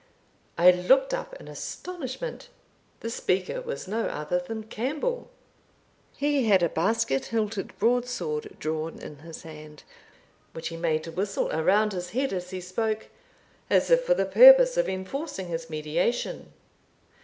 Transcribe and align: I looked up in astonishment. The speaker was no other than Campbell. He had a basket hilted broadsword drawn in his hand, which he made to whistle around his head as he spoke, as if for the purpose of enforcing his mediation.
I 0.57 0.71
looked 0.71 1.13
up 1.13 1.35
in 1.39 1.47
astonishment. 1.47 2.49
The 3.01 3.09
speaker 3.11 3.61
was 3.61 3.87
no 3.87 4.07
other 4.07 4.39
than 4.39 4.63
Campbell. 4.63 5.29
He 6.17 6.45
had 6.47 6.63
a 6.63 6.69
basket 6.69 7.25
hilted 7.25 7.77
broadsword 7.77 8.57
drawn 8.57 8.97
in 8.97 9.17
his 9.17 9.43
hand, 9.43 9.83
which 10.53 10.69
he 10.69 10.75
made 10.75 11.03
to 11.03 11.11
whistle 11.11 11.51
around 11.51 11.93
his 11.93 12.09
head 12.17 12.33
as 12.33 12.49
he 12.49 12.61
spoke, 12.61 13.09
as 13.69 13.91
if 13.91 14.03
for 14.03 14.15
the 14.15 14.25
purpose 14.25 14.75
of 14.75 14.89
enforcing 14.89 15.49
his 15.49 15.69
mediation. 15.69 16.51